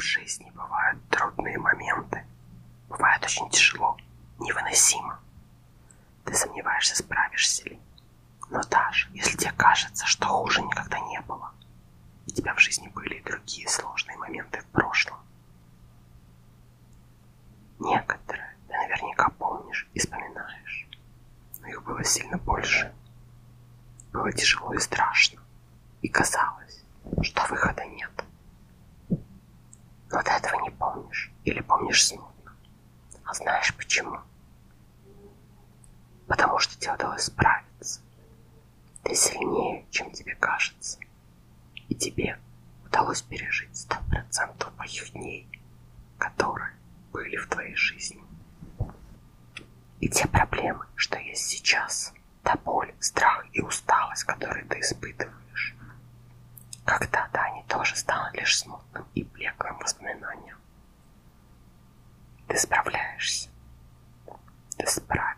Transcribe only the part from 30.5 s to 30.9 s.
не